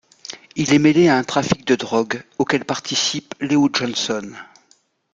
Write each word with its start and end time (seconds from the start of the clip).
Il 0.55 0.73
est 0.73 0.79
mêlé 0.79 1.09
à 1.09 1.17
un 1.19 1.23
trafic 1.23 1.63
de 1.63 1.75
drogue 1.75 2.23
auquel 2.39 2.65
participe 2.65 3.35
Leo 3.39 3.69
Johnson. 3.71 4.31